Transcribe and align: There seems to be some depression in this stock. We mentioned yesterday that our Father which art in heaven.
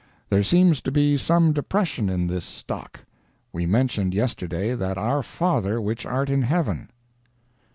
There 0.31 0.41
seems 0.41 0.81
to 0.81 0.91
be 0.91 1.15
some 1.15 1.53
depression 1.53 2.09
in 2.09 2.25
this 2.25 2.43
stock. 2.43 3.01
We 3.53 3.67
mentioned 3.67 4.15
yesterday 4.15 4.73
that 4.73 4.97
our 4.97 5.21
Father 5.21 5.79
which 5.79 6.07
art 6.07 6.27
in 6.31 6.41
heaven. 6.41 6.89